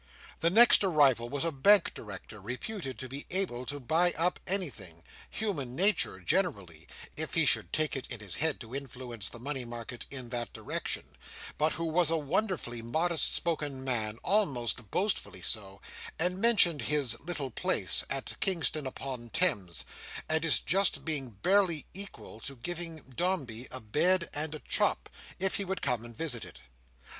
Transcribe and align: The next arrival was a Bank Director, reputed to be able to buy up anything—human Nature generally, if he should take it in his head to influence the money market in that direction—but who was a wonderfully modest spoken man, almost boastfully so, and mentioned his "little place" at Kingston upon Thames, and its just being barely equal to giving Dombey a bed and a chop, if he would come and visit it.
The 0.39 0.49
next 0.49 0.83
arrival 0.83 1.29
was 1.29 1.45
a 1.45 1.51
Bank 1.51 1.93
Director, 1.93 2.41
reputed 2.41 2.97
to 2.97 3.07
be 3.07 3.27
able 3.29 3.67
to 3.67 3.79
buy 3.79 4.13
up 4.13 4.39
anything—human 4.47 5.75
Nature 5.75 6.19
generally, 6.21 6.87
if 7.15 7.35
he 7.35 7.45
should 7.45 7.71
take 7.71 7.95
it 7.95 8.11
in 8.11 8.19
his 8.19 8.37
head 8.37 8.59
to 8.61 8.73
influence 8.73 9.29
the 9.29 9.37
money 9.37 9.63
market 9.63 10.07
in 10.09 10.29
that 10.29 10.53
direction—but 10.53 11.73
who 11.73 11.85
was 11.85 12.09
a 12.09 12.17
wonderfully 12.17 12.81
modest 12.81 13.35
spoken 13.35 13.83
man, 13.83 14.17
almost 14.23 14.89
boastfully 14.89 15.43
so, 15.43 15.81
and 16.17 16.39
mentioned 16.41 16.81
his 16.81 17.15
"little 17.19 17.51
place" 17.51 18.03
at 18.09 18.35
Kingston 18.39 18.87
upon 18.87 19.29
Thames, 19.29 19.85
and 20.27 20.43
its 20.43 20.59
just 20.61 21.05
being 21.05 21.29
barely 21.29 21.85
equal 21.93 22.39
to 22.39 22.55
giving 22.55 23.01
Dombey 23.15 23.67
a 23.69 23.79
bed 23.79 24.31
and 24.33 24.55
a 24.55 24.59
chop, 24.67 25.11
if 25.37 25.57
he 25.57 25.63
would 25.63 25.83
come 25.83 26.03
and 26.03 26.15
visit 26.17 26.43
it. 26.43 26.59